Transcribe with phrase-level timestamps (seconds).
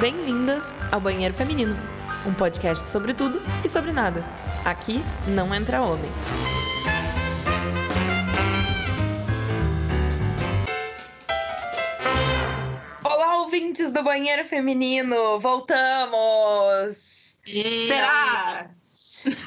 [0.00, 1.76] Bem-vindas ao Banheiro Feminino,
[2.26, 4.24] um podcast sobre tudo e sobre nada.
[4.64, 6.10] Aqui não entra homem.
[13.04, 15.38] Olá, ouvintes do Banheiro Feminino!
[15.38, 17.36] Voltamos!
[17.44, 18.70] Será?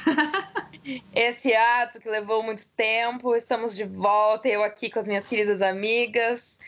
[1.16, 5.64] Esse ato que levou muito tempo, estamos de volta, eu aqui com as minhas queridas
[5.64, 6.60] amigas.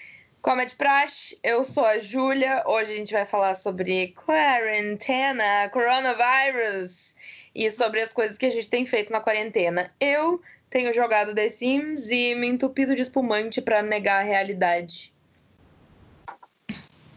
[0.46, 2.64] Como é de praxe, eu sou a Júlia.
[2.68, 7.16] Hoje a gente vai falar sobre quarentena, coronavírus
[7.56, 9.92] e sobre as coisas que a gente tem feito na quarentena.
[10.00, 10.40] Eu
[10.70, 15.12] tenho jogado The Sims e me entupido de espumante para negar a realidade.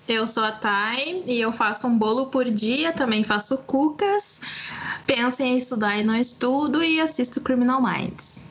[0.09, 4.41] Eu sou a Thay e eu faço um bolo por dia, também faço cucas.
[5.07, 8.43] Penso em estudar e não estudo e assisto Criminal Minds.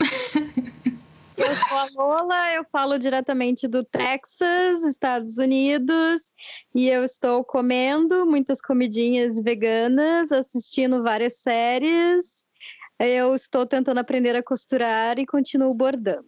[1.36, 6.20] Eu sou a Lola, eu falo diretamente do Texas, Estados Unidos,
[6.74, 12.46] e eu estou comendo muitas comidinhas veganas, assistindo várias séries.
[12.98, 16.26] Eu estou tentando aprender a costurar e continuo bordando.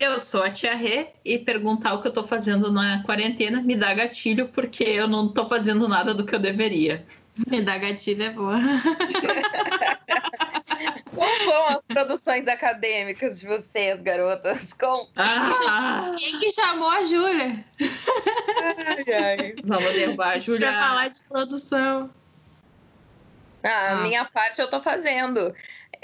[0.00, 3.74] Eu sou a Tia Rê e perguntar o que eu tô fazendo na quarentena me
[3.74, 7.04] dá gatilho porque eu não tô fazendo nada do que eu deveria.
[7.50, 8.56] Me dá gatilho é boa.
[11.14, 14.72] Como vão as produções acadêmicas de vocês, garotas?
[14.72, 15.08] Com...
[15.16, 16.12] Ah.
[16.18, 17.64] Quem que chamou a Júlia?
[18.64, 19.54] Ai, ai.
[19.64, 20.70] Vamos derrubar a Júlia.
[20.70, 22.10] Pra falar de produção.
[23.62, 23.96] Ah, a Ah.
[24.02, 25.54] minha parte eu tô fazendo.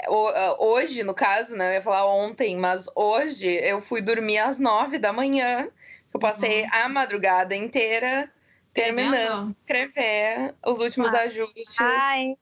[0.07, 1.69] Ah, Hoje, no caso, né?
[1.69, 5.69] Eu ia falar ontem, mas hoje eu fui dormir às nove da manhã.
[6.13, 8.29] Eu passei a madrugada inteira
[8.73, 11.21] terminando de escrever os últimos Ah.
[11.21, 12.35] ajustes Ai,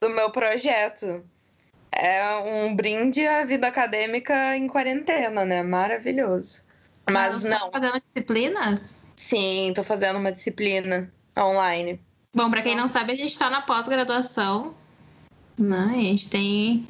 [0.00, 1.24] do meu projeto.
[1.92, 5.62] É um brinde à vida acadêmica em quarentena, né?
[5.62, 6.62] Maravilhoso.
[7.10, 8.96] Mas Você não, Tá fazendo disciplinas?
[9.14, 12.00] sim, tô fazendo uma disciplina online.
[12.34, 14.74] Bom, pra quem não sabe, a gente tá na pós-graduação.
[15.58, 15.92] Né?
[15.94, 16.86] E a gente tem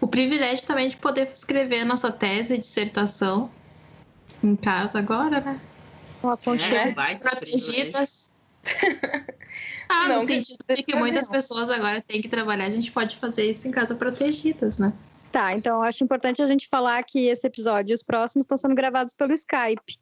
[0.00, 3.50] o privilégio também de poder escrever a nossa tese, dissertação
[4.42, 5.60] em casa agora, né?
[6.22, 6.88] uma pontinha.
[6.88, 8.30] É, vai, Protegidas.
[9.92, 12.92] ah, Não, no que- sentido de que muitas pessoas agora têm que trabalhar, a gente
[12.92, 14.92] pode fazer isso em casa protegidas, né?
[15.32, 18.56] Tá, então eu acho importante a gente falar que esse episódio e os próximos estão
[18.58, 19.98] sendo gravados pelo Skype.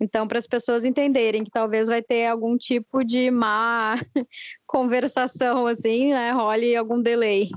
[0.00, 3.94] Então, para as pessoas entenderem que talvez vai ter algum tipo de má
[4.66, 6.32] conversação, assim, né?
[6.32, 7.50] Role algum delay.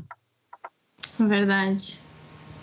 [1.20, 2.00] Verdade.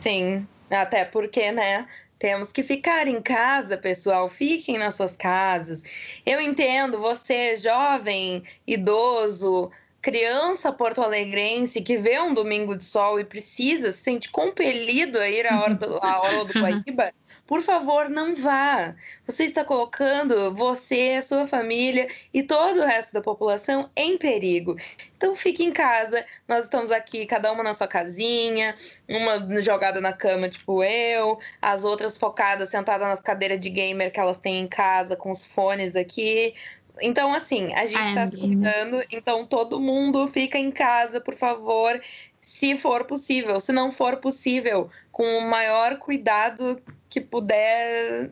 [0.00, 1.89] Sim, até porque, né?
[2.22, 4.28] Temos que ficar em casa, pessoal.
[4.28, 5.83] Fiquem nas suas casas.
[6.25, 13.91] Eu entendo você, jovem, idoso, criança porto-alegrense que vê um domingo de sol e precisa,
[13.91, 17.12] se sente compelido a ir à aula do Guaíba.
[17.53, 18.95] Por favor, não vá.
[19.27, 24.75] Você está colocando você, sua família e todo o resto da população em perigo.
[25.15, 26.25] Então fique em casa.
[26.49, 28.75] Nós estamos aqui, cada uma na sua casinha,
[29.07, 34.19] uma jogada na cama, tipo eu, as outras focadas, sentadas nas cadeiras de gamer que
[34.19, 36.55] elas têm em casa, com os fones aqui.
[37.03, 41.34] Então, assim, a gente Ai, tá se cuidando, então todo mundo fica em casa, por
[41.34, 42.01] favor,
[42.42, 43.60] se for possível.
[43.60, 48.30] Se não for possível, com o maior cuidado que puder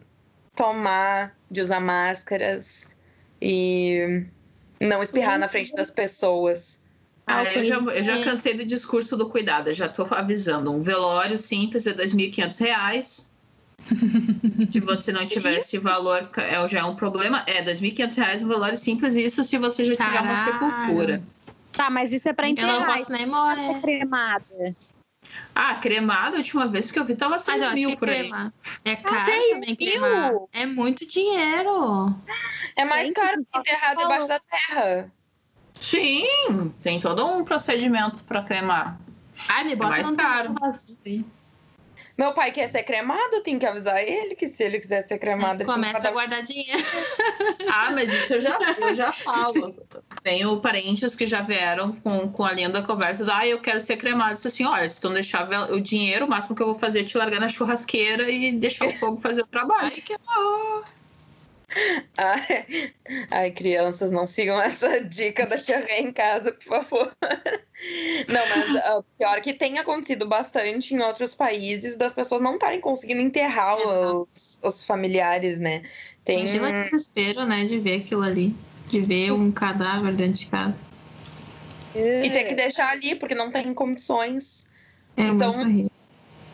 [0.55, 2.89] tomar de usar máscaras
[3.41, 4.27] e
[4.81, 6.83] não espirrar na frente das pessoas.
[7.27, 10.73] Ah, eu, já, eu já cansei do discurso do cuidado, eu já tô avisando.
[10.73, 13.31] Um velório simples é 2.500 reais.
[14.71, 17.45] Se você não tiver esse valor, é, já é um problema.
[17.47, 20.53] É, 2.500 reais um velório simples, isso se você já tiver uma Caralho.
[20.53, 21.23] sepultura.
[21.81, 23.71] Tá, mas isso é para Eu não enterrar, posso nem isso morrer.
[23.71, 24.77] é cremada.
[25.55, 27.97] Ah, cremado, a última vez que eu vi tava Mas eu 6 acho mil que
[27.97, 28.19] por aí.
[28.19, 28.53] cremar.
[28.85, 30.33] É caro seis também cremar.
[30.53, 32.15] É muito dinheiro.
[32.77, 35.11] É mais Gente, caro que enterrar debaixo da terra.
[35.75, 39.01] Sim, tem todo um procedimento para cremar.
[39.49, 40.55] Ai, me bota mais num caro.
[40.61, 41.25] vazio aí.
[42.19, 45.63] Meu pai quer ser cremado, tem que avisar ele que se ele quiser ser cremado,
[45.63, 46.71] ele tem que Começa a dar- guardar dinheiro.
[47.73, 49.75] Ah, mas isso eu já, eu já falo.
[50.25, 53.97] Tenho parentes que já vieram com, com a linda conversa do, ah, eu quero ser
[53.97, 54.31] cremado.
[54.31, 56.79] Eu disse assim, olha, se tu não deixar o dinheiro, o máximo que eu vou
[56.79, 59.85] fazer é te largar na churrasqueira e deixar o fogo fazer o trabalho.
[59.85, 60.85] Ai, que horror.
[62.17, 62.93] Ai,
[63.31, 67.13] ai, crianças, não sigam essa dica da tia Rê em casa, por favor.
[68.29, 72.81] Não, mas ah, pior que tem acontecido bastante em outros países das pessoas não estarem
[72.81, 75.83] conseguindo enterrar os, os familiares, né?
[76.25, 76.45] Tem.
[76.61, 78.55] O desespero, né, de ver aquilo ali.
[78.89, 80.77] De ver um cadáver dentro de casa.
[81.95, 84.69] E ter que deixar ali, porque não tem condições.
[85.17, 85.91] É Então, muito horrível.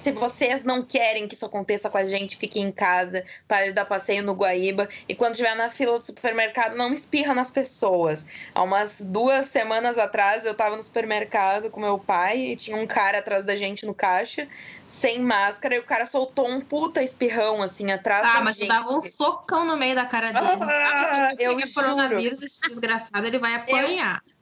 [0.06, 3.72] Se vocês não querem que isso aconteça com a gente, fiquem em casa, para de
[3.72, 4.88] dar passeio no Guaíba.
[5.08, 8.24] E quando estiver na fila do supermercado, não espirra nas pessoas.
[8.54, 12.86] Há umas duas semanas atrás, eu tava no supermercado com meu pai e tinha um
[12.86, 14.46] cara atrás da gente no caixa,
[14.86, 18.60] sem máscara, e o cara soltou um puta espirrão, assim, atrás Ah, da mas tu
[18.60, 18.68] gente.
[18.68, 20.46] dava um socão no meio da cara dele.
[20.62, 24.22] Ah, Ah, se eu pegar coronavírus, esse desgraçado, ele vai apanhar.
[24.24, 24.35] Eu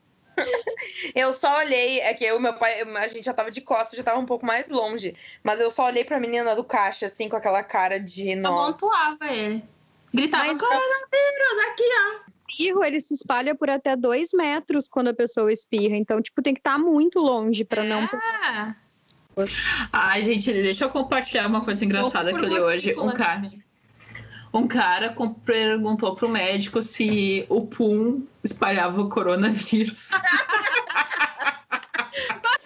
[1.33, 4.19] só olhei, é que eu, meu pai, a gente já tava de costas, já tava
[4.19, 5.15] um pouco mais longe.
[5.43, 8.71] Mas eu só olhei pra menina do caixa, assim, com aquela cara de Eu nossa.
[8.71, 9.63] montuava ele.
[10.13, 12.31] Gritava, Mas- coronavírus, aqui, ó.
[12.47, 15.97] espirro, ele se espalha por até dois metros quando a pessoa espirra.
[15.97, 18.07] Então, tipo, tem que estar muito longe para não.
[18.13, 18.75] Ah,
[19.91, 22.95] Ai, gente, deixa eu compartilhar uma coisa engraçada que eu li hoje.
[22.97, 23.64] Um cara, também.
[24.59, 25.15] Um cara
[25.45, 30.11] perguntou pro médico se o pum espalhava o coronavírus.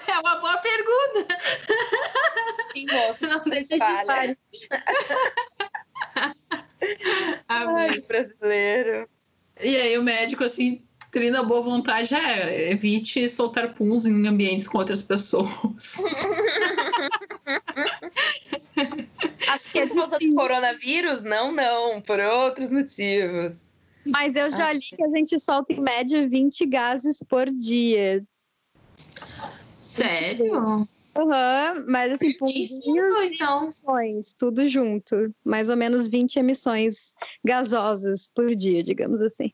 [0.08, 1.36] É uma boa pergunta.
[2.74, 4.38] Sim, moça, Não deixa de espalha.
[7.48, 7.90] Amei.
[7.90, 9.08] Ai, brasileiro.
[9.62, 14.78] E aí o médico, assim, trina boa vontade, é, evite soltar puns em ambientes com
[14.78, 16.04] outras pessoas.
[19.48, 20.36] Acho que é Por conta do difícil.
[20.36, 21.24] coronavírus?
[21.24, 23.62] Não, não, por outros motivos.
[24.06, 28.24] Mas eu já li que a gente solta em média 20 gases por dia.
[29.76, 30.88] Sério?
[31.16, 33.74] Aham, mas assim, por Isso, dia, então.
[33.86, 35.34] emissões, tudo junto.
[35.44, 37.14] Mais ou menos 20 emissões
[37.44, 39.52] gasosas por dia, digamos assim.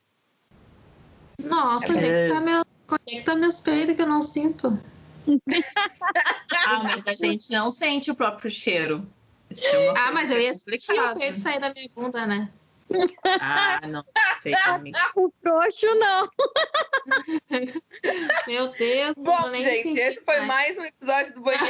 [1.41, 2.61] Nossa, onde é que tá meu...
[2.91, 4.79] Onde é que tá meus peidos que eu não sinto?
[6.67, 9.07] Ah, mas a gente não sente o próprio cheiro.
[9.63, 12.49] É Ah, mas eu ia sentir o peito sair da minha bunda, né?
[13.39, 14.03] Ah, não
[14.41, 14.99] sei, amiga.
[15.15, 16.29] O frouxo não.
[18.47, 19.15] Meu Deus.
[19.17, 20.47] Bom, gente, esse foi mais.
[20.47, 21.65] mais um episódio do banheiro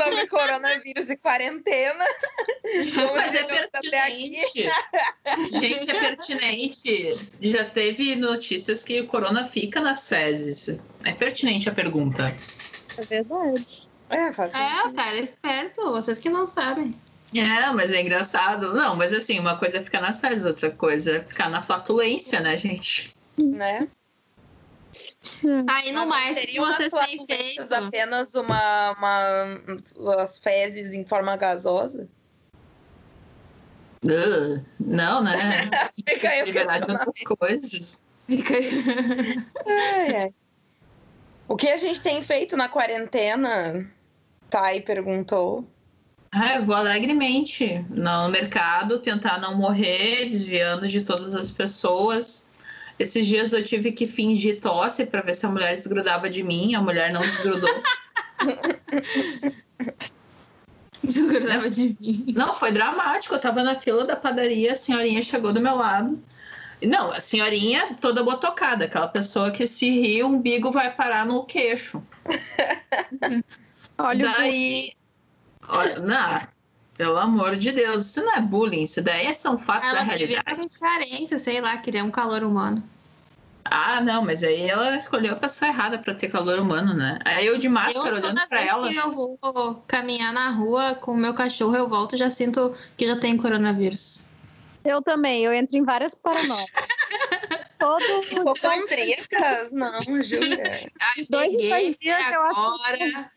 [0.00, 2.04] sobre coronavírus e quarentena.
[2.94, 4.30] Como Mas é chegamos até aqui.
[4.30, 4.68] pertinente.
[5.52, 7.10] Gente, é pertinente.
[7.40, 10.68] Já teve notícias que o corona fica nas fezes.
[11.04, 12.26] É pertinente a pergunta.
[12.98, 13.88] É verdade.
[14.08, 15.90] É, faz É, cara é esperto.
[15.90, 16.90] Vocês que não sabem.
[17.34, 18.72] É, mas é engraçado.
[18.72, 22.40] Não, mas assim, uma coisa é ficar nas fezes, outra coisa é ficar na flatulência,
[22.40, 23.14] né, gente?
[23.36, 23.88] né?
[25.68, 27.74] Aí no mais, o que vocês têm feito?
[27.74, 32.08] apenas uma, uma as fezes em forma gasosa?
[34.04, 35.32] Uh, não, né?
[36.08, 37.08] Fica aí o Liberar de questionamento.
[37.08, 38.00] outras coisas.
[38.26, 38.70] Fica aí.
[39.66, 40.34] Ai, ai.
[41.46, 43.86] O que a gente tem feito na quarentena?
[44.50, 45.68] Thay perguntou.
[46.32, 52.44] Ah, eu vou alegremente no mercado tentar não morrer, desviando de todas as pessoas.
[52.98, 56.74] Esses dias eu tive que fingir tosse para ver se a mulher desgrudava de mim.
[56.74, 57.82] A mulher não desgrudou.
[61.04, 62.24] Desgrudava de mim.
[62.34, 63.34] não, foi dramático.
[63.34, 66.18] Eu tava na fila da padaria, a senhorinha chegou do meu lado.
[66.86, 71.44] Não, a senhorinha toda botocada, aquela pessoa que se ri, o umbigo vai parar no
[71.44, 72.02] queixo.
[73.98, 74.92] Olha o Daí.
[75.68, 76.40] Olha, não,
[76.96, 80.40] pelo amor de Deus, isso não é bullying, isso daí são fatos da Ela devia
[80.42, 80.68] realidade.
[80.68, 82.82] ter carência, sei lá, queria um calor humano.
[83.64, 87.18] Ah, não, mas aí ela escolheu a pessoa errada pra ter calor humano, né?
[87.24, 88.88] Aí eu de máscara eu, olhando vez ela.
[88.88, 92.74] que eu vou caminhar na rua com o meu cachorro, eu volto e já sinto
[92.96, 94.26] que já tenho coronavírus.
[94.84, 96.66] Eu também, eu entro em várias paranoias.
[97.78, 99.72] Todo Hipocondríacas?
[99.72, 100.90] Não, Júlia.
[101.00, 101.52] Ai, Dois
[101.98, 103.30] dias que eu agora.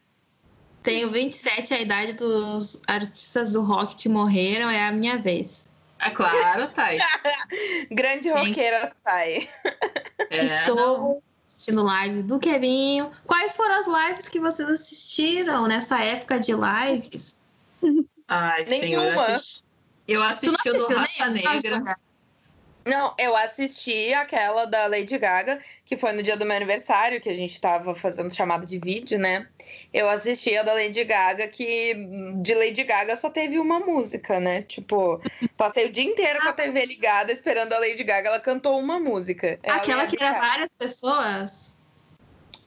[0.83, 5.67] Tenho 27, a idade dos artistas do rock que morreram, é a minha vez.
[5.99, 6.99] É claro, Thay.
[7.91, 9.49] Grande roqueira, Thay.
[10.29, 11.23] É, Estou não.
[11.45, 13.11] assistindo live do Kevinho.
[13.25, 17.35] Quais foram as lives que vocês assistiram nessa época de lives?
[18.27, 19.25] Ai, senhor, Nenhuma.
[19.27, 19.66] assisti.
[20.07, 21.29] Eu assisti o do Raça?
[21.29, 21.97] Negra.
[22.87, 27.29] Não, eu assisti aquela da Lady Gaga, que foi no dia do meu aniversário, que
[27.29, 29.45] a gente tava fazendo chamada de vídeo, né?
[29.93, 31.93] Eu assisti a da Lady Gaga, que
[32.41, 34.61] de Lady Gaga só teve uma música, né?
[34.61, 35.21] Tipo,
[35.57, 38.97] passei o dia inteiro com a TV ligada esperando a Lady Gaga, ela cantou uma
[38.97, 39.59] música.
[39.61, 41.75] Ela Aquela e que era várias pessoas?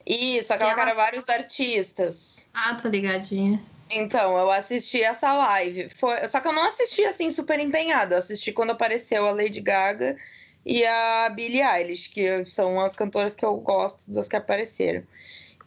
[0.05, 2.47] Isso, aquela que era vários artistas.
[2.53, 3.59] Ah, tô ligadinha.
[3.93, 5.89] Então, eu assisti essa live.
[5.89, 6.27] Foi...
[6.27, 8.13] Só que eu não assisti assim super empenhado.
[8.13, 10.17] Eu assisti quando apareceu a Lady Gaga
[10.65, 15.03] e a Billie Eilish, que são as cantoras que eu gosto das que apareceram.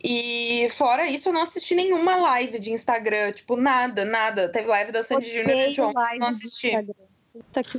[0.03, 4.51] E fora isso, eu não assisti nenhuma live de Instagram, tipo, nada, nada.
[4.51, 6.73] Teve live da Sandy Júnior e live não de assisti.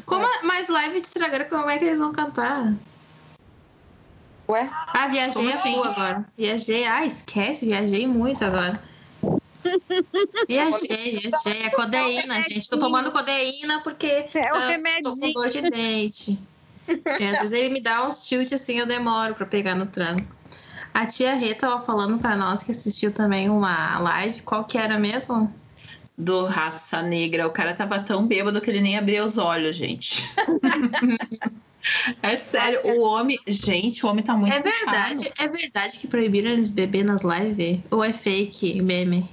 [0.06, 2.74] Como mais live de Instagram, como é que eles vão cantar?
[4.50, 4.70] Ué?
[4.72, 5.74] Ah, viajei Como a assim?
[5.74, 6.25] full agora.
[6.38, 8.82] Viajei, ah, esquece, viajei muito agora.
[10.48, 11.63] Viajei, viajei.
[11.65, 12.69] É codeína, gente.
[12.69, 16.39] Tô tomando codeína porque É o ah, tô com dor de dente.
[16.88, 20.36] E às vezes ele me dá uns chute assim, eu demoro pra pegar no tranco.
[20.93, 24.41] A tia Rê tava falando pra nós que assistiu também uma live.
[24.43, 25.53] Qual que era mesmo?
[26.17, 27.48] Do Raça Negra.
[27.48, 30.24] O cara tava tão bêbado que ele nem abria os olhos, gente.
[32.24, 33.38] é sério, o homem.
[33.45, 34.53] Gente, o homem tá muito.
[34.53, 37.79] É verdade, é verdade que proibiram eles beber nas lives?
[37.91, 39.29] Ou é fake meme?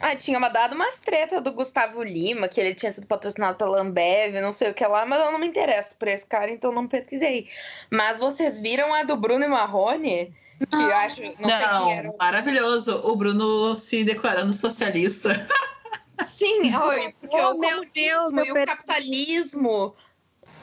[0.00, 4.40] Ah, tinha dado umas treta do Gustavo Lima, que ele tinha sido patrocinado pela Ambev,
[4.40, 6.88] não sei o que lá, mas eu não me interesso por esse cara, então não
[6.88, 7.48] pesquisei.
[7.90, 10.34] Mas vocês viram a do Bruno e Marrone?
[10.58, 11.20] Que eu acho.
[11.22, 12.08] Não, sei Não, quem era.
[12.10, 12.96] o- maravilhoso.
[13.04, 15.46] O Bruno se declarando socialista.
[16.24, 19.94] Sim, oi, porque Oh, o meu Deus, comunismo e meu o capitalismo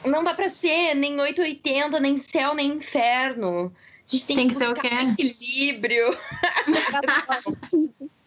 [0.04, 3.72] não dá pra ser nem 880, nem céu, nem inferno.
[4.06, 4.88] A gente tem, Tem que, que ser o quê?
[5.12, 6.16] equilíbrio.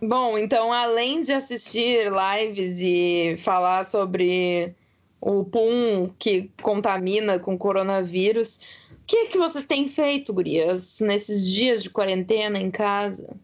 [0.00, 4.74] Bom, então, além de assistir lives e falar sobre
[5.20, 8.60] o pum que contamina com coronavírus,
[8.92, 13.36] o que, que vocês têm feito, gurias, nesses dias de quarentena em casa?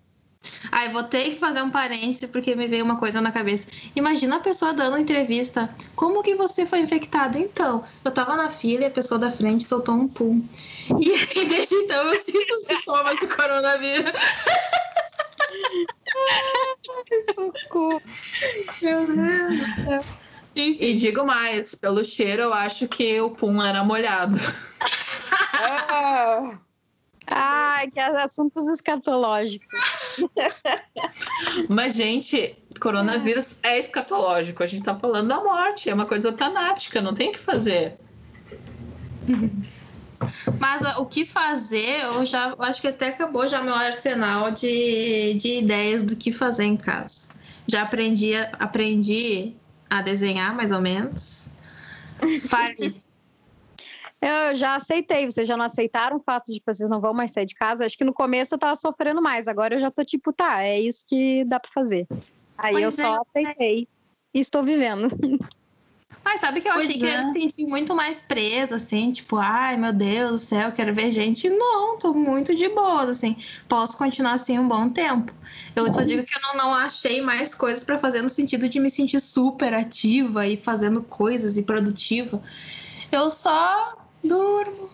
[0.71, 3.67] Ai, vou ter que fazer um parênteses porque me veio uma coisa na cabeça.
[3.97, 5.75] Imagina a pessoa dando entrevista.
[5.97, 7.39] Como que você foi infectado?
[7.39, 10.43] Então, eu tava na fila e a pessoa da frente soltou um pum.
[11.01, 14.13] E desde então, eu sinto os sintomas do coronavírus.
[18.81, 20.05] Meu Deus do céu.
[20.57, 24.37] Enfim, E digo mais, pelo cheiro, eu acho que o pum era molhado.
[25.57, 26.59] Ah,
[27.26, 29.67] Ai, que assuntos escatológicos.
[31.69, 34.62] Mas, gente, coronavírus é escatológico.
[34.62, 37.99] A gente tá falando da morte, é uma coisa tanática, não tem o que fazer.
[40.61, 45.35] Mas o que fazer, eu já eu acho que até acabou já meu arsenal de,
[45.35, 47.28] de ideias do que fazer em casa.
[47.66, 49.54] Já aprendi, a- aprendi
[49.88, 51.49] a desenhar, mais ou menos.
[52.49, 53.02] Fale.
[54.21, 57.31] Eu já aceitei, vocês já não aceitaram o fato de que vocês não vão mais
[57.31, 57.85] sair de casa?
[57.85, 60.81] Acho que no começo eu tava sofrendo mais, agora eu já tô tipo, tá, é
[60.81, 62.07] isso que dá pra fazer.
[62.57, 63.02] Aí eu Pois é.
[63.02, 63.87] só aceitei
[64.33, 65.09] e estou vivendo.
[66.25, 67.11] Mas sabe que eu Pois achei que é.
[67.11, 71.11] ia me sentir muito mais presa, assim, tipo, ai meu Deus do céu, quero ver
[71.11, 71.49] gente.
[71.50, 73.37] Não, tô muito de boa, assim.
[73.69, 75.33] Posso continuar assim um bom tempo.
[75.76, 78.81] Eu só digo que eu não, não achei mais coisas pra fazer no sentido de
[78.81, 82.43] me sentir super ativa e fazendo coisas e produtiva.
[83.12, 84.88] Eu só durmo.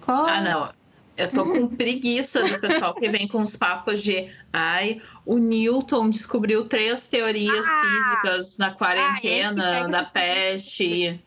[0.00, 0.28] Como.
[0.28, 0.85] Ah, não.
[1.16, 6.10] Eu tô com preguiça do pessoal que vem com os papos de ai, o Newton
[6.10, 7.82] descobriu três teorias Ah!
[7.82, 11.24] físicas na quarentena pega da peste.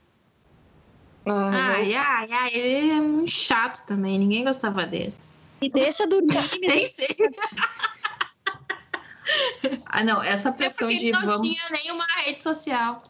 [1.26, 5.14] ah, Ai, ai, ai, ele é muito chato também, ninguém gostava dele.
[5.60, 7.08] Me deixa dormir, Nem sei.
[9.86, 11.42] Ah, não, essa É pressão porque de ele não vamos.
[11.42, 13.04] tinha nenhuma rede social.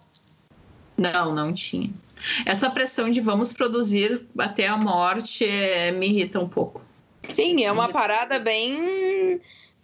[0.98, 1.92] Não, não tinha.
[2.46, 6.82] Essa pressão de vamos produzir até a morte é, me irrita um pouco.
[7.28, 9.40] Sim, é uma parada bem,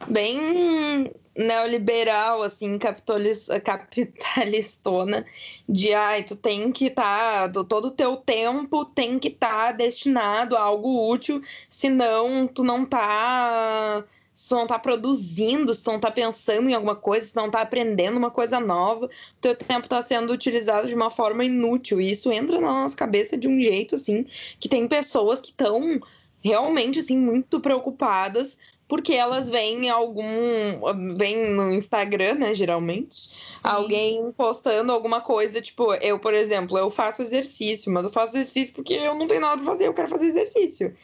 [0.07, 5.25] bem neoliberal, assim, capitalis, capitalistona,
[5.67, 10.61] de ai, tu tem que estar, todo o teu tempo tem que estar destinado a
[10.61, 14.03] algo útil, senão tu não tá.
[14.35, 17.37] Se tu não tá produzindo, se tu não tá pensando em alguma coisa, se tu
[17.37, 19.09] não tá aprendendo uma coisa nova, o
[19.41, 22.01] teu tempo tá sendo utilizado de uma forma inútil.
[22.01, 24.25] E isso entra na nossa cabeça de um jeito, assim,
[24.59, 25.99] que tem pessoas que estão
[26.43, 33.29] realmente assim muito preocupadas porque elas veem algum vem no Instagram, né, geralmente,
[33.63, 38.73] alguém postando alguma coisa, tipo, eu, por exemplo, eu faço exercício, mas eu faço exercício
[38.75, 40.95] porque eu não tenho nada pra fazer, eu quero fazer exercício.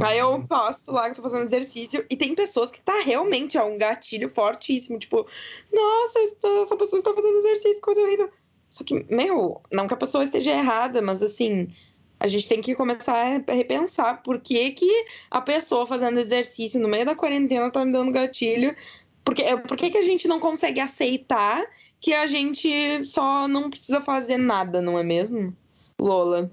[0.00, 3.58] Aí eu posto lá que eu tô fazendo exercício e tem pessoas que tá realmente
[3.58, 5.26] é um gatilho fortíssimo, tipo,
[5.72, 8.30] nossa, essa- essa pessoa está fazendo exercício, coisa horrível.
[8.70, 11.68] Só que, meu, não que a pessoa esteja errada, mas assim,
[12.18, 16.88] a gente tem que começar a repensar por que, que a pessoa fazendo exercício no
[16.88, 18.74] meio da quarentena tá me dando gatilho.
[19.24, 21.64] Porque, por que, que a gente não consegue aceitar
[22.00, 25.56] que a gente só não precisa fazer nada, não é mesmo?
[25.98, 26.50] Lola.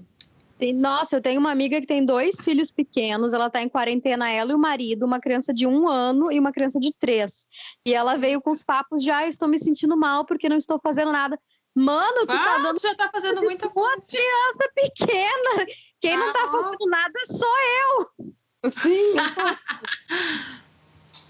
[0.72, 4.52] Nossa, eu tenho uma amiga que tem dois filhos pequenos, ela tá em quarentena, ela
[4.52, 7.48] e o marido, uma criança de um ano e uma criança de três.
[7.84, 10.78] E ela veio com os papos de, ah, estou me sentindo mal porque não estou
[10.78, 11.36] fazendo nada.
[11.74, 14.02] Mano, tu tá Ah, dando tu já tá fazendo muita coisa.
[14.06, 15.66] crianças pequenas.
[16.00, 18.12] Quem não tá Ah, fazendo nada sou
[18.70, 19.14] Sim.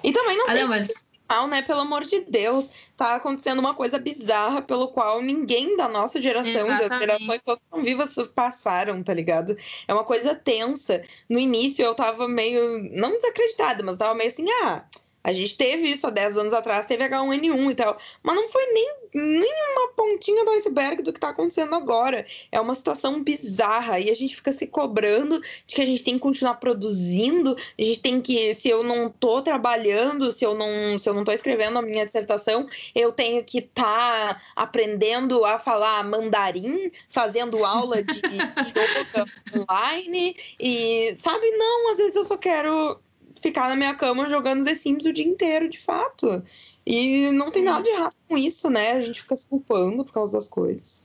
[0.02, 1.62] e também não Ah, tem não, mas mal, né?
[1.62, 2.68] Pelo amor de Deus.
[2.96, 7.64] Tá acontecendo uma coisa bizarra pelo qual ninguém da nossa geração, das gerações todas que
[7.66, 9.56] estão vivas, passaram, tá ligado?
[9.88, 11.02] É uma coisa tensa.
[11.28, 14.84] No início eu tava meio, não desacreditada, mas tava meio assim, ah,
[15.24, 18.66] A gente teve isso há 10 anos atrás, teve H1N1 e tal, mas não foi
[18.72, 22.26] nem, nem uma pontinha do iceberg do que está acontecendo agora.
[22.50, 26.14] É uma situação bizarra e a gente fica se cobrando de que a gente tem
[26.14, 30.98] que continuar produzindo, a gente tem que, se eu não estou trabalhando, se eu não,
[30.98, 35.58] se eu não estou escrevendo a minha dissertação, eu tenho que estar tá aprendendo a
[35.58, 38.20] falar mandarim, fazendo aula de
[38.72, 39.24] yoga
[39.56, 43.00] online e sabe, não, às vezes eu só quero
[43.42, 46.42] ficar na minha cama jogando The Sims o dia inteiro, de fato.
[46.86, 48.92] E não tem nada de errado com isso, né?
[48.92, 51.04] A gente fica se culpando por causa das coisas.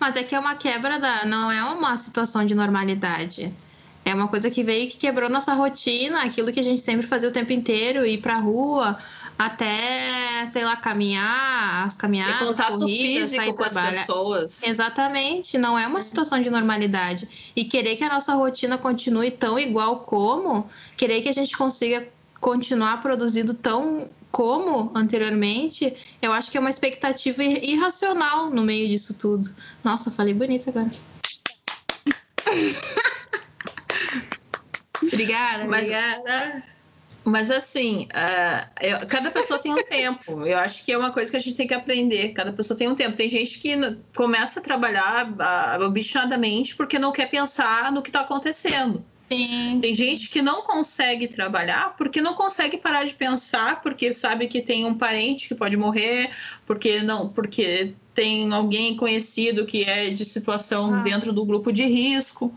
[0.00, 1.24] Mas é que é uma quebra da.
[1.26, 3.54] Não é uma situação de normalidade.
[4.04, 7.28] É uma coisa que veio que quebrou nossa rotina, aquilo que a gente sempre fazia
[7.28, 8.98] o tempo inteiro, ir pra rua,
[9.38, 14.00] até, sei lá, caminhar, as caminhadas, contato corridas, físico sair com as trabalhar.
[14.00, 14.62] pessoas.
[14.62, 17.52] Exatamente, não é uma situação de normalidade.
[17.56, 22.06] E querer que a nossa rotina continue tão igual como, querer que a gente consiga
[22.40, 28.88] continuar produzindo tão como anteriormente, eu acho que é uma expectativa ir- irracional no meio
[28.88, 29.54] disso tudo.
[29.84, 30.88] Nossa, falei bonito agora.
[35.02, 36.71] obrigada, Mas- obrigada.
[37.24, 40.44] Mas assim, ah, eu- cada pessoa tem um tempo.
[40.46, 42.30] Eu acho que é uma coisa que a gente tem que aprender.
[42.32, 43.16] Cada pessoa tem um tempo.
[43.16, 43.76] Tem gente que
[44.14, 49.04] começa a trabalhar ah, obstinadamente porque não quer pensar no que está acontecendo.
[49.30, 49.78] Sim.
[49.80, 54.60] Tem gente que não consegue trabalhar porque não consegue parar de pensar, porque sabe que
[54.60, 56.28] tem um parente que pode morrer,
[56.66, 61.02] porque não, porque tem alguém conhecido que é de situação Ah.
[61.02, 62.52] dentro do grupo de risco.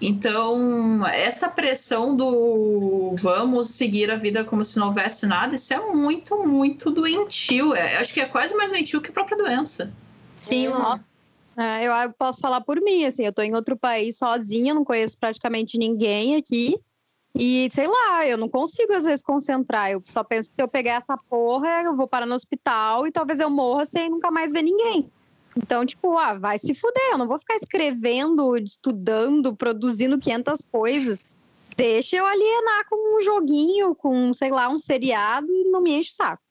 [0.00, 5.92] Então, essa pressão do vamos seguir a vida como se não houvesse nada, isso é
[5.92, 7.74] muito, muito doentio.
[7.74, 9.92] É, acho que é quase mais doentio que a própria doença.
[10.36, 10.68] Sim.
[11.56, 14.84] É, eu eu posso falar por mim, assim, eu tô em outro país sozinha, não
[14.84, 16.80] conheço praticamente ninguém aqui.
[17.34, 19.90] E sei lá, eu não consigo às vezes concentrar.
[19.90, 23.12] Eu só penso que se eu pegar essa porra, eu vou parar no hospital e
[23.12, 25.10] talvez eu morra sem nunca mais ver ninguém.
[25.56, 31.26] Então, tipo, ah, vai se fuder, eu não vou ficar escrevendo, estudando, produzindo 500 coisas.
[31.76, 36.10] Deixa eu alienar com um joguinho, com, sei lá, um seriado e não me enche
[36.10, 36.42] o saco.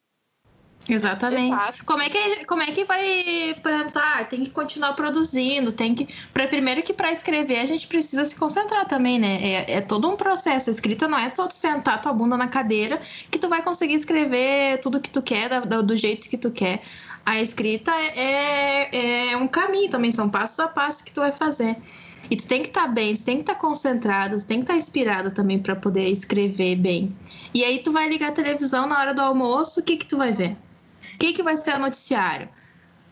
[0.88, 1.54] Exatamente.
[1.54, 1.86] Exato.
[1.86, 4.28] Como é que como é que vai pensar?
[4.28, 8.36] Tem que continuar produzindo, tem que para primeiro que para escrever a gente precisa se
[8.36, 9.38] concentrar também, né?
[9.42, 10.70] É, é todo um processo.
[10.70, 13.94] A escrita não é só tu sentar tua bunda na cadeira que tu vai conseguir
[13.96, 16.82] escrever tudo que tu quer da- da- do jeito que tu quer.
[17.30, 21.32] A escrita é, é, é um caminho também, são passos a passos que tu vai
[21.32, 21.78] fazer.
[22.28, 24.76] E tu tem que estar bem, tu tem que estar concentrado, tu tem que estar
[24.76, 27.16] inspirado também para poder escrever bem.
[27.54, 30.18] E aí tu vai ligar a televisão na hora do almoço, o que que tu
[30.18, 30.58] vai ver?
[31.14, 32.50] O que, que vai ser o noticiário?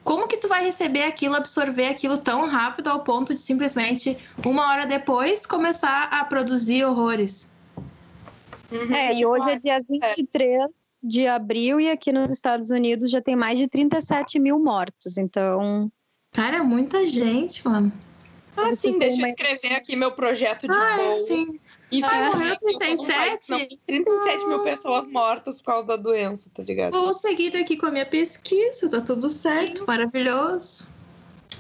[0.04, 4.68] Como que tu vai receber aquilo, absorver aquilo tão rápido ao ponto de simplesmente uma
[4.72, 7.52] hora depois começar a produzir horrores?
[8.72, 13.36] É, e hoje é dia 23 de abril e aqui nos Estados Unidos já tem
[13.36, 15.18] mais de 37 mil mortos.
[15.18, 15.92] Então,
[16.34, 17.92] Cara, é muita gente, mano.
[18.56, 21.16] Ah, Você sim, deixa eu escrever aqui meu projeto de Ah, voo.
[21.18, 21.60] sim.
[21.92, 22.32] E Ah,
[22.62, 23.48] tô num 37?
[23.48, 26.92] país- Não, tem 37 mil pessoas mortas por causa da doença, tá ligado?
[26.94, 30.88] Vou seguir aqui com a minha pesquisa, tá tudo certo, maravilhoso.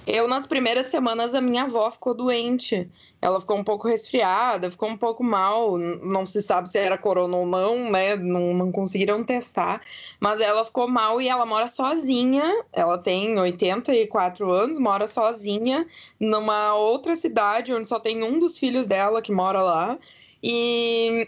[0.05, 2.89] Eu, nas primeiras semanas, a minha avó ficou doente.
[3.21, 5.77] Ela ficou um pouco resfriada, ficou um pouco mal.
[5.77, 8.15] Não se sabe se era corona ou não, né?
[8.15, 9.81] Não, não conseguiram testar.
[10.19, 12.63] Mas ela ficou mal e ela mora sozinha.
[12.71, 15.87] Ela tem 84 anos, mora sozinha
[16.19, 19.97] numa outra cidade onde só tem um dos filhos dela que mora lá.
[20.41, 21.27] E,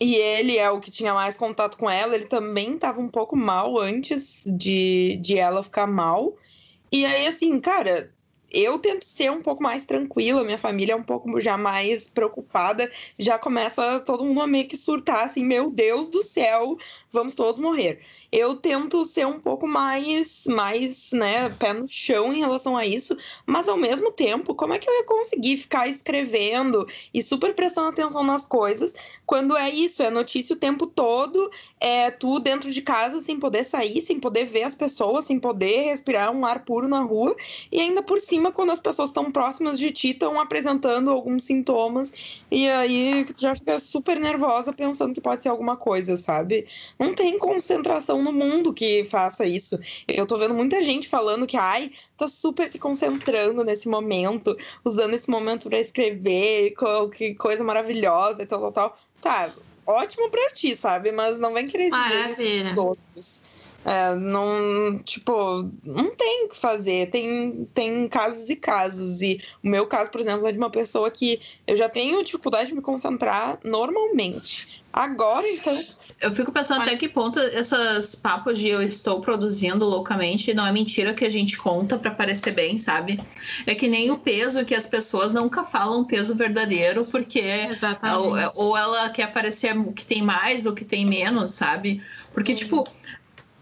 [0.00, 2.14] e ele é o que tinha mais contato com ela.
[2.14, 6.34] Ele também estava um pouco mal antes de, de ela ficar mal.
[6.90, 8.10] E aí, assim, cara,
[8.50, 12.90] eu tento ser um pouco mais tranquila, minha família é um pouco já mais preocupada,
[13.18, 16.76] já começa todo mundo a meio que surtar, assim, meu Deus do céu,
[17.12, 18.00] vamos todos morrer.
[18.30, 23.16] Eu tento ser um pouco mais, mais, né, pé no chão em relação a isso,
[23.46, 27.88] mas ao mesmo tempo, como é que eu ia conseguir ficar escrevendo e super prestando
[27.88, 28.94] atenção nas coisas
[29.28, 33.62] quando é isso, é notícia o tempo todo, é tu dentro de casa sem poder
[33.62, 37.36] sair, sem poder ver as pessoas, sem poder respirar um ar puro na rua,
[37.70, 42.12] e ainda por cima, quando as pessoas estão próximas de ti, estão apresentando alguns sintomas,
[42.50, 46.66] e aí tu já fica super nervosa pensando que pode ser alguma coisa, sabe?
[46.98, 49.78] Não tem concentração no mundo que faça isso.
[50.06, 55.14] Eu tô vendo muita gente falando que, ai, tô super se concentrando nesse momento, usando
[55.14, 56.74] esse momento para escrever,
[57.14, 58.98] que coisa maravilhosa e tal, tal, tal.
[59.20, 59.54] Tá,
[59.86, 61.10] ótimo pra ti, sabe?
[61.10, 63.42] Mas não vem querer dizer outros.
[63.84, 67.10] É, não, tipo, não tem o que fazer.
[67.10, 69.22] Tem, tem casos e casos.
[69.22, 72.68] E o meu caso, por exemplo, é de uma pessoa que eu já tenho dificuldade
[72.68, 74.77] de me concentrar normalmente.
[74.92, 75.84] Agora, então.
[76.20, 80.72] Eu fico pensando até que ponto essas papos de eu estou produzindo loucamente não é
[80.72, 83.20] mentira que a gente conta para parecer bem, sabe?
[83.66, 88.56] É que nem o peso que as pessoas nunca falam peso verdadeiro, porque Exatamente.
[88.56, 92.02] ou, ou ela quer parecer que tem mais ou que tem menos, sabe?
[92.32, 92.88] Porque, tipo,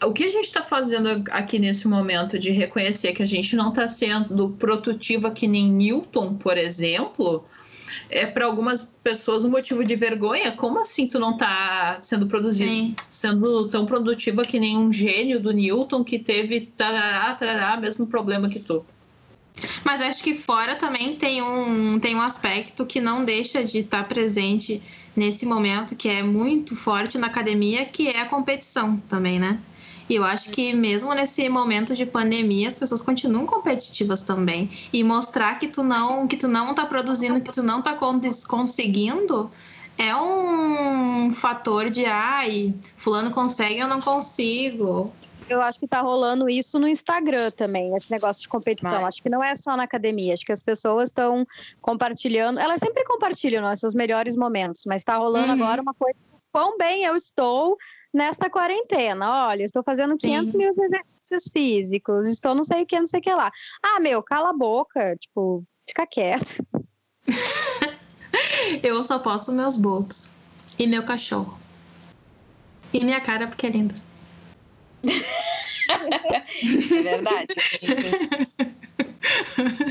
[0.02, 3.70] o que a gente está fazendo aqui nesse momento de reconhecer que a gente não
[3.70, 7.44] está sendo produtiva que nem Newton, por exemplo,
[8.08, 10.52] é para algumas pessoas um motivo de vergonha.
[10.52, 12.96] Como assim tu não está sendo produzido, Sim.
[13.08, 18.48] sendo tão produtiva que nem um gênio do Newton que teve tarará, tarará, mesmo problema
[18.48, 18.84] que tu?
[19.84, 24.06] Mas acho que fora também tem um, tem um aspecto que não deixa de estar
[24.06, 24.82] presente
[25.14, 29.58] nesse momento, que é muito forte na academia, que é a competição também, né?
[30.08, 34.70] E eu acho que mesmo nesse momento de pandemia, as pessoas continuam competitivas também.
[34.92, 38.20] E mostrar que tu não, que tu não tá produzindo, que tu não tá con-
[38.48, 39.50] conseguindo,
[39.98, 45.12] é um fator de ai, fulano consegue, eu não consigo.
[45.48, 48.90] Eu acho que tá rolando isso no Instagram também, esse negócio de competição.
[48.92, 49.04] Vai.
[49.04, 51.46] Acho que não é só na academia, acho que as pessoas estão
[51.80, 52.58] compartilhando.
[52.58, 55.52] Elas sempre compartilham né, seus melhores momentos, mas tá rolando Uhum.
[55.52, 56.16] agora uma coisa.
[56.52, 57.76] Quão bem eu estou
[58.12, 59.48] nesta quarentena.
[59.48, 60.58] Olha, estou fazendo 500 Sim.
[60.58, 63.50] mil exercícios físicos, estou não sei o que, não sei o que lá.
[63.82, 66.64] Ah, meu, cala a boca, tipo, fica quieto.
[68.82, 70.30] Eu só posto meus bolos.
[70.78, 71.58] E meu cachorro.
[72.92, 73.94] E minha cara, porque é linda.
[75.88, 77.54] É verdade.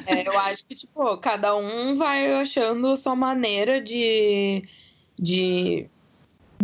[0.05, 4.63] É, eu acho que, tipo, cada um vai achando a sua maneira de,
[5.17, 5.89] de,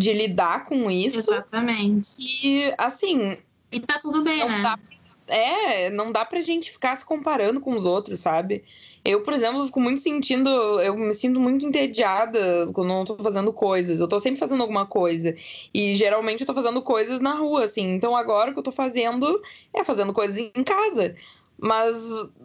[0.01, 1.17] de lidar com isso.
[1.31, 2.09] Exatamente.
[2.19, 3.37] E, assim,
[3.71, 4.61] E tá tudo bem, né?
[4.61, 4.79] dá,
[5.27, 8.63] é, não dá pra gente ficar se comparando com os outros, sabe?
[9.03, 10.49] Eu, por exemplo, fico muito sentindo,
[10.81, 13.99] eu me sinto muito entediada quando não tô fazendo coisas.
[13.99, 15.33] Eu tô sempre fazendo alguma coisa.
[15.73, 17.95] E geralmente eu tô fazendo coisas na rua, assim.
[17.95, 19.41] Então agora o que eu tô fazendo
[19.73, 21.15] é fazendo coisas em casa.
[21.57, 21.95] Mas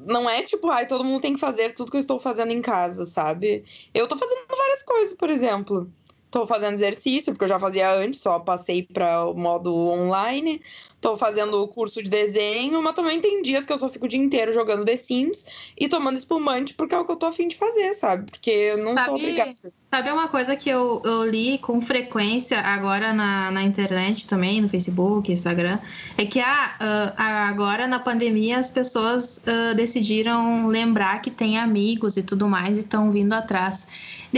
[0.06, 2.60] não é tipo, ai, todo mundo tem que fazer tudo que eu estou fazendo em
[2.62, 3.64] casa, sabe?
[3.92, 5.90] Eu tô fazendo várias coisas, por exemplo.
[6.36, 10.60] Tô fazendo exercício, porque eu já fazia antes, só passei para o modo online.
[11.00, 14.08] Tô fazendo o curso de desenho, mas também tem dias que eu só fico o
[14.08, 15.46] dia inteiro jogando The Sims
[15.78, 18.30] e tomando espumante, porque é o que eu tô afim de fazer, sabe?
[18.30, 19.54] Porque eu não Sabe- sou obrigada.
[19.88, 24.68] Sabe uma coisa que eu, eu li com frequência agora na, na internet também, no
[24.68, 25.78] Facebook, Instagram,
[26.18, 27.14] é que ah,
[27.48, 32.80] agora na pandemia as pessoas ah, decidiram lembrar que tem amigos e tudo mais e
[32.80, 33.86] estão vindo atrás.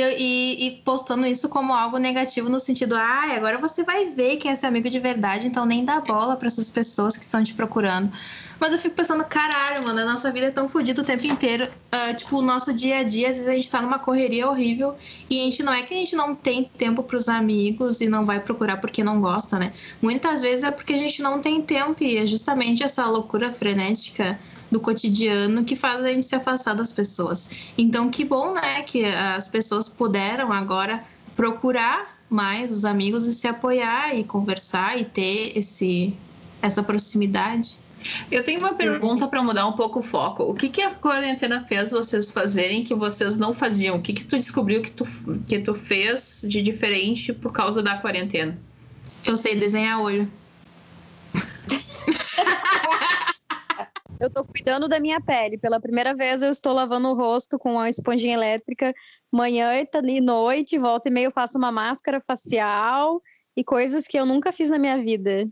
[0.01, 4.51] E, e postando isso como algo negativo no sentido, ah, agora você vai ver quem
[4.51, 7.55] é seu amigo de verdade, então nem dá bola para essas pessoas que estão te
[7.55, 8.11] procurando.
[8.61, 11.69] Mas eu fico pensando, caralho, mano, a nossa vida é tão fodida o tempo inteiro.
[11.93, 14.97] Ah, tipo, o nosso dia a dia, às vezes a gente tá numa correria horrível
[15.31, 18.27] e a gente não é que a gente não tem tempo pros amigos e não
[18.27, 19.73] vai procurar porque não gosta, né?
[20.03, 24.39] Muitas vezes é porque a gente não tem tempo e é justamente essa loucura frenética
[24.71, 27.73] do cotidiano que faz a gente se afastar das pessoas.
[27.77, 31.03] Então, que bom, né, que as pessoas puderam agora
[31.35, 36.15] procurar mais os amigos e se apoiar e conversar e ter esse
[36.61, 37.79] essa proximidade.
[38.31, 40.45] Eu tenho uma pergunta para mudar um pouco o foco.
[40.45, 43.97] O que, que a quarentena fez vocês fazerem que vocês não faziam?
[43.97, 45.07] O que, que tu descobriu que tu,
[45.47, 48.59] que tu fez de diferente por causa da quarentena?
[49.25, 50.31] Eu sei desenhar olho.
[54.21, 55.59] Eu tô cuidando da minha pele.
[55.59, 58.95] Pela primeira vez eu estou lavando o rosto com uma esponjinha elétrica
[59.31, 63.23] manhã e e noite, volta e meia eu faço uma máscara facial
[63.57, 65.49] e coisas que eu nunca fiz na minha vida.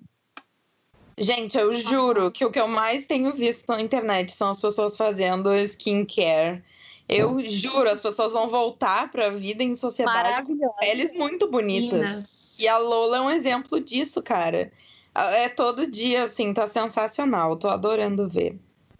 [1.18, 4.96] Gente, eu juro que o que eu mais tenho visto na internet são as pessoas
[4.96, 6.62] fazendo skincare.
[7.08, 10.74] Eu juro, as pessoas vão voltar pra vida em sociedade com Maravilhosa.
[10.80, 11.98] peles muito bonitas.
[11.98, 12.60] Lindas.
[12.60, 14.72] E a Lola é um exemplo disso, cara.
[15.16, 17.56] É todo dia, assim, tá sensacional.
[17.56, 18.58] Tô adorando ver.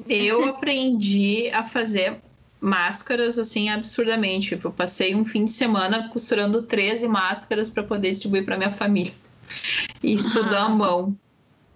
[0.09, 2.21] Eu aprendi a fazer
[2.61, 4.49] máscaras assim absurdamente.
[4.51, 8.71] Tipo, eu passei um fim de semana costurando 13 máscaras para poder distribuir para minha
[8.71, 9.13] família.
[10.03, 11.17] E tudo à mão.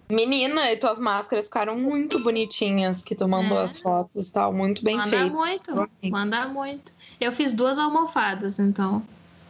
[0.09, 3.63] Menina, e tuas máscaras ficaram muito bonitinhas, que tu mandou É.
[3.63, 5.31] as fotos e tal, muito bem Manda feitas.
[5.31, 6.11] muito, Amei.
[6.11, 6.91] manda muito.
[7.19, 9.01] Eu fiz duas almofadas, então.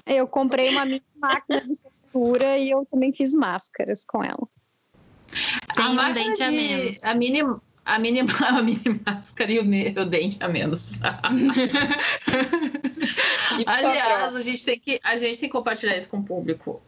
[0.06, 4.48] Eu comprei uma mini máquina de costura e eu também fiz máscaras com ela.
[5.76, 7.04] Tem um máquina dente a de- menos.
[7.04, 7.41] A mini,
[7.86, 11.00] a mini, a mini máscara e o, o dente a menos.
[13.65, 16.82] Aliás, a gente, tem que, a gente tem que compartilhar isso com o público.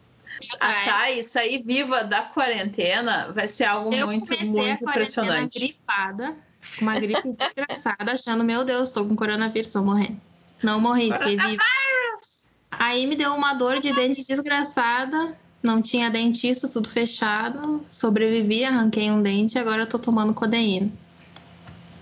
[0.60, 4.90] Achar e sair viva da quarentena vai ser algo Eu muito, comecei a muito quarentena
[4.90, 5.58] impressionante.
[5.58, 6.36] gripada,
[6.78, 10.20] com uma gripe desgraçada, achando, meu Deus, tô com coronavírus, tô morrendo.
[10.62, 11.62] Não morri, fiquei viva.
[12.72, 17.84] Aí me deu uma dor de dente desgraçada, não tinha dentista, tudo fechado.
[17.90, 20.92] Sobrevivi, arranquei um dente, agora eu tô tomando codeína.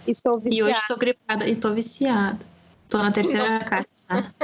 [0.07, 0.72] Estou E viciada.
[0.72, 2.44] hoje tô gripada e tô viciada.
[2.88, 4.35] Tô na terceira caixa.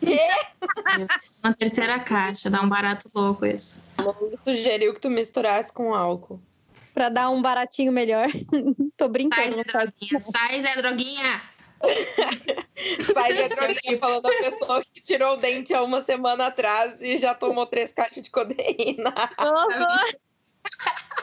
[0.00, 3.80] tô na terceira caixa, dá um barato louco isso.
[3.98, 6.40] Me sugeriu que tu misturasse com álcool.
[6.94, 8.28] Pra dar um baratinho melhor.
[8.96, 9.50] Tô Sai, brincando.
[9.50, 11.42] Zé não faz Droguinha, sai, Zé Droguinha!
[13.14, 17.18] Sai da droguinha falando a pessoa que tirou o dente há uma semana atrás e
[17.18, 19.12] já tomou três caixas de codeína.
[19.38, 19.98] Aham.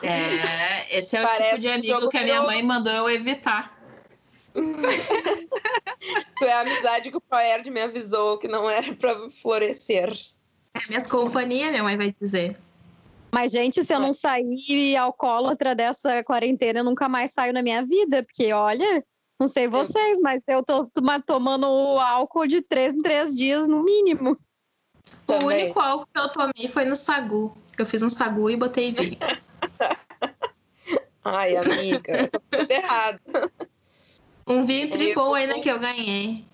[0.02, 3.78] É, esse é o Parece tipo de amigo que a minha mãe mandou eu evitar.
[6.38, 10.12] Tu é a amizade que o Proerd me avisou que não era pra florescer.
[10.74, 12.56] É minhas companhias, minha mãe vai dizer.
[13.32, 17.82] Mas, gente, se eu não sair alcoólatra dessa quarentena, eu nunca mais saio na minha
[17.84, 18.22] vida.
[18.22, 19.02] Porque, olha,
[19.40, 23.82] não sei vocês, mas eu tô toma- tomando álcool de três em três dias, no
[23.82, 24.32] mínimo.
[24.32, 24.36] O
[25.26, 25.64] Também.
[25.64, 27.56] único álcool que eu tomei foi no sagu.
[27.78, 29.18] Eu fiz um sagu e botei vinho.
[31.24, 33.20] Ai, amiga, eu tô tudo errado.
[34.46, 36.44] Um vinho tripou ainda que eu ganhei.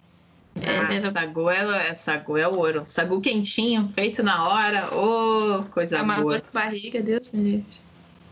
[0.56, 2.82] Ah, É, sagu, é, sagu é ouro.
[2.84, 4.94] Sagu quentinho, feito na hora.
[4.94, 6.38] Ô, coisa é uma boa.
[6.38, 7.80] dor de barriga, Deus me livre.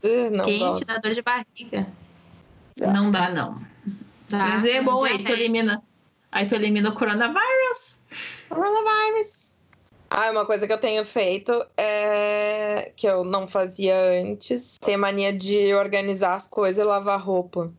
[0.03, 0.85] Uh, Não Quente gosto.
[0.85, 1.87] dá dor de barriga.
[2.79, 3.59] Não dá, não.
[4.29, 4.45] Dá.
[4.45, 5.81] Mas é bom, aí tu elimina.
[6.31, 8.01] Aí tu elimina o coronavírus.
[8.49, 9.47] Coronavirus.
[10.09, 14.77] Ah, uma coisa que eu tenho feito é que eu não fazia antes.
[14.81, 17.71] Ter mania de organizar as coisas e lavar roupa.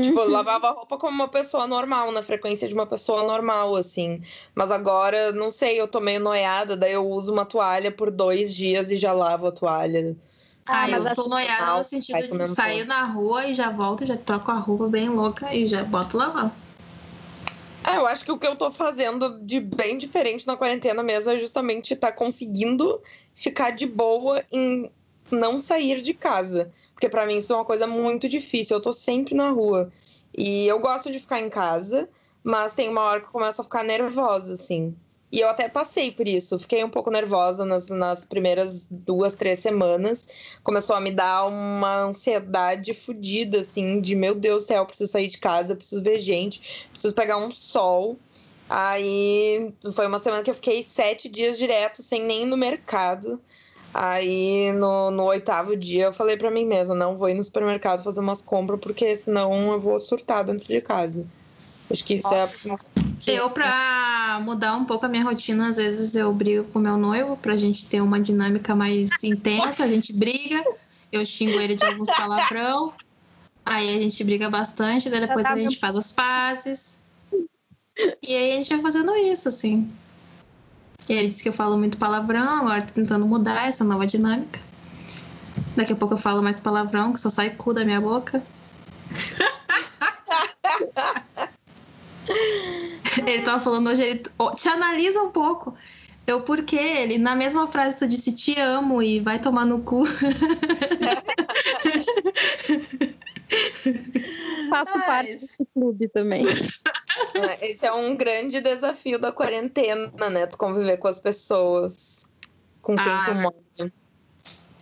[0.00, 0.32] Tipo, eu Uhum.
[0.32, 4.22] lavava roupa como uma pessoa normal, na frequência de uma pessoa normal, assim.
[4.54, 8.54] Mas agora, não sei, eu tô meio noiada, daí eu uso uma toalha por dois
[8.54, 10.16] dias e já lavo a toalha.
[10.66, 14.16] Ah, Ah, eu tô noiada no sentido de sair na rua e já volto, já
[14.16, 16.52] troco a roupa bem louca e já boto lavar.
[17.84, 21.30] Ah, eu acho que o que eu tô fazendo de bem diferente na quarentena mesmo
[21.32, 23.00] é justamente estar conseguindo
[23.34, 24.90] ficar de boa em
[25.30, 26.72] não sair de casa.
[26.94, 28.76] Porque pra mim isso é uma coisa muito difícil.
[28.76, 29.92] Eu tô sempre na rua.
[30.36, 32.08] E eu gosto de ficar em casa,
[32.44, 34.94] mas tem uma hora que eu começo a ficar nervosa, assim.
[35.32, 36.58] E eu até passei por isso.
[36.58, 40.28] Fiquei um pouco nervosa nas, nas primeiras duas, três semanas.
[40.62, 45.28] Começou a me dar uma ansiedade fodida, assim, de meu Deus do céu, preciso sair
[45.28, 48.18] de casa, preciso ver gente, preciso pegar um sol.
[48.68, 53.40] Aí foi uma semana que eu fiquei sete dias direto, sem nem ir no mercado.
[53.94, 58.02] Aí no, no oitavo dia eu falei pra mim mesma, não vou ir no supermercado
[58.02, 61.26] fazer umas compras, porque senão eu vou surtar dentro de casa.
[61.90, 62.48] Acho que isso é.
[63.26, 67.36] Eu, pra mudar um pouco a minha rotina, às vezes eu brigo com meu noivo
[67.36, 69.84] pra gente ter uma dinâmica mais intensa.
[69.84, 70.64] A gente briga,
[71.12, 72.92] eu xingo ele de alguns palavrão.
[73.64, 77.00] Aí a gente briga bastante, daí depois a gente faz as pazes.
[77.96, 79.90] E aí a gente vai fazendo isso, assim.
[81.08, 84.60] E ele disse que eu falo muito palavrão, agora tô tentando mudar essa nova dinâmica.
[85.76, 88.42] Daqui a pouco eu falo mais palavrão, que só sai cu da minha boca.
[93.26, 94.22] Ele tava falando hoje, ele
[94.56, 95.74] te analisa um pouco.
[96.26, 96.76] Eu, por quê?
[96.76, 100.04] Ele, na mesma frase, tu disse te amo e vai tomar no cu.
[104.70, 106.44] Faço parte desse clube também.
[107.34, 110.46] É, Esse é um grande desafio da quarentena, né?
[110.46, 112.26] Tu conviver com as pessoas
[112.80, 113.92] com quem Ah, tu é mora.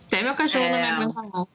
[0.05, 0.91] Até meu cachorro não me É.
[0.91, 1.47] aguenta não.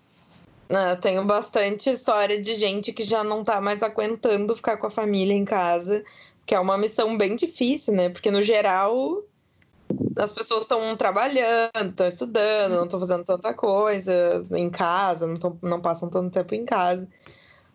[0.68, 4.86] É, Eu tenho bastante história de gente que já não tá mais aguentando ficar com
[4.86, 6.02] a família em casa,
[6.44, 8.08] que é uma missão bem difícil, né?
[8.08, 9.22] Porque no geral
[10.18, 15.58] as pessoas estão trabalhando, estão estudando, não estão fazendo tanta coisa em casa, não, tão-
[15.62, 17.06] não passam tanto tempo em casa.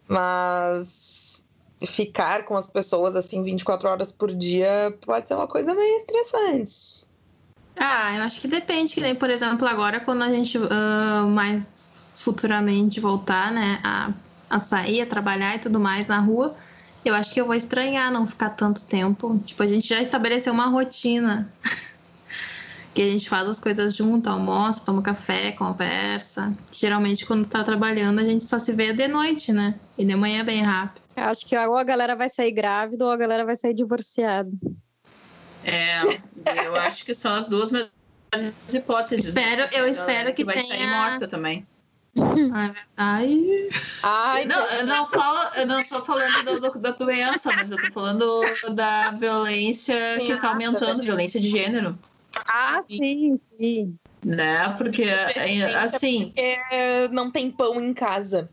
[0.07, 1.43] Mas
[1.85, 7.05] ficar com as pessoas assim 24 horas por dia pode ser uma coisa meio estressante.
[7.77, 11.87] Ah, eu acho que depende, que nem, por exemplo, agora quando a gente ah, mais
[12.23, 14.11] futuramente voltar, né, a,
[14.49, 16.55] a sair, a trabalhar e tudo mais na rua,
[17.03, 19.39] eu acho que eu vou estranhar não ficar tanto tempo.
[19.39, 21.51] Tipo, a gente já estabeleceu uma rotina.
[22.93, 26.53] que a gente faz as coisas junto, almoça, toma café, conversa.
[26.71, 29.79] Geralmente, quando tá trabalhando, a gente só se vê de noite, né?
[29.97, 31.01] E de manhã é bem rápido.
[31.15, 34.51] Eu acho que ou a galera vai sair grávida ou a galera vai sair divorciada.
[35.63, 36.01] É,
[36.65, 37.93] eu acho que são as duas melhores
[38.73, 39.25] hipóteses.
[39.25, 41.65] Espero- eu espero que vai sair tenha- morta também.
[42.53, 43.69] Ah, é verdade.
[44.03, 47.79] Ai, Não, eu não falo, eu não tô falando do- do- da doença, mas eu
[47.79, 48.25] tô falando
[48.75, 51.97] da violência que tá aumentando, violência de gênero.
[52.47, 53.95] Ah, sim, sim.
[54.23, 54.69] né?
[54.77, 55.03] Porque,
[55.77, 56.33] assim.
[56.33, 58.49] Porque não tem pão em casa.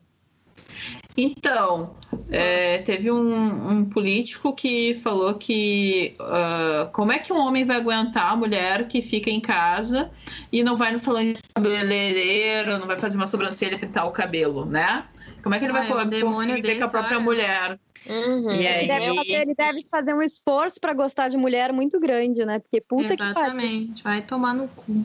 [1.16, 1.97] Então,
[2.30, 7.78] é, teve um, um, político que falou que uh, como é que um homem vai
[7.78, 10.10] aguentar a mulher que fica em casa
[10.52, 14.10] e não vai no salão de cabeleireiro, não vai fazer uma sobrancelha e pintar o
[14.10, 15.06] cabelo, né?
[15.42, 17.78] Como é que ele vai poder conseguir ver com a própria mulher?
[18.06, 18.50] Uhum.
[18.52, 18.84] E aí...
[18.84, 22.58] ele, deve fazer, ele deve fazer um esforço para gostar de mulher muito grande, né?
[22.58, 23.34] Porque puta Exatamente.
[23.34, 25.04] que Exatamente, vai tomar no cu.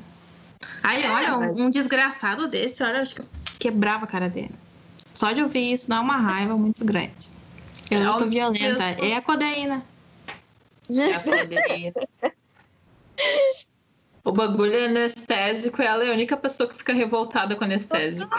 [0.81, 3.23] Aí, olha, um, um desgraçado desse, olha, acho que
[3.59, 4.55] quebrava a cara dele.
[5.13, 7.30] Só de ouvir isso dá uma raiva muito grande.
[7.89, 8.84] Eu é tô violenta.
[8.84, 9.86] É a codeína.
[10.89, 11.93] É a codeína.
[14.23, 18.36] o bagulho é anestésico ela é a única pessoa que fica revoltada com anestésico.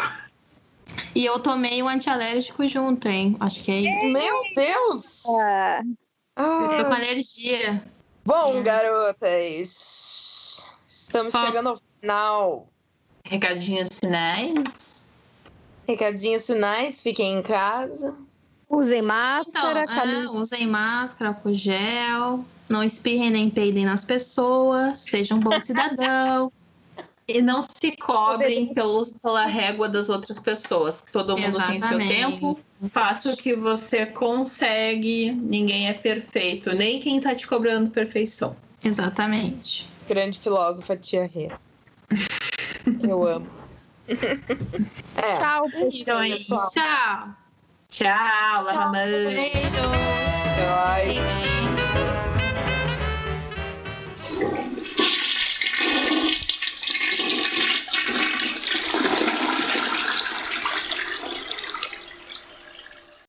[1.14, 3.36] E eu tomei o um antialérgico junto, hein?
[3.40, 4.06] Acho que é isso.
[4.06, 5.24] Meu Deus!
[5.26, 5.80] É.
[6.36, 7.84] Eu tô com alergia.
[8.24, 8.62] Bom, é.
[8.62, 12.68] garotas, estamos chegando ao final.
[13.24, 14.93] Recadinhos finais.
[15.86, 18.14] Recadinhos finais, fiquem em casa.
[18.68, 25.38] Usem máscara, então, é, usem máscara, álcool gel, não espirrem nem peidem nas pessoas, sejam
[25.38, 26.50] um bom cidadão.
[27.26, 31.02] E não se cobrem pelo, pela régua das outras pessoas.
[31.10, 31.88] Todo mundo Exatamente.
[31.88, 32.60] tem seu tempo.
[32.92, 35.32] Faça o que você consegue.
[35.32, 36.74] Ninguém é perfeito.
[36.74, 38.54] Nem quem tá te cobrando perfeição.
[38.82, 39.88] Exatamente.
[40.06, 41.50] Grande filósofa Tia Rê.
[43.02, 43.63] Eu amo.
[45.16, 45.34] É.
[45.34, 46.68] Tchau, então é pessoal.
[46.70, 47.28] Tchau.
[47.88, 49.34] Tchau, Lava Beijo.
[50.56, 52.34] Bye.